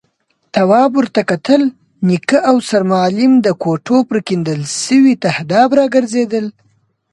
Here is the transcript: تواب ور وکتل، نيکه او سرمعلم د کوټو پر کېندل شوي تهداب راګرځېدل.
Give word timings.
تواب 0.53 0.91
ور 0.97 1.07
وکتل، 1.17 1.61
نيکه 2.07 2.37
او 2.49 2.55
سرمعلم 2.69 3.33
د 3.45 3.47
کوټو 3.63 3.97
پر 4.09 4.17
کېندل 4.27 4.59
شوي 4.83 5.13
تهداب 5.23 5.69
راګرځېدل. 5.79 6.45